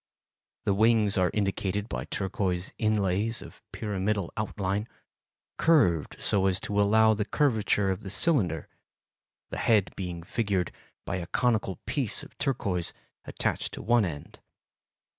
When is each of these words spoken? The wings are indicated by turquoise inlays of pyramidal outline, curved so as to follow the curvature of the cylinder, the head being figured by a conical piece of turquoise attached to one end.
The 0.63 0.73
wings 0.73 1.15
are 1.15 1.29
indicated 1.31 1.87
by 1.87 2.05
turquoise 2.05 2.73
inlays 2.79 3.39
of 3.39 3.61
pyramidal 3.71 4.33
outline, 4.35 4.87
curved 5.59 6.15
so 6.19 6.47
as 6.47 6.59
to 6.61 6.73
follow 6.73 7.13
the 7.13 7.23
curvature 7.23 7.91
of 7.91 8.01
the 8.01 8.09
cylinder, 8.09 8.67
the 9.49 9.59
head 9.59 9.95
being 9.95 10.23
figured 10.23 10.71
by 11.05 11.17
a 11.17 11.27
conical 11.27 11.75
piece 11.85 12.23
of 12.23 12.35
turquoise 12.39 12.93
attached 13.25 13.73
to 13.75 13.83
one 13.83 14.03
end. 14.03 14.39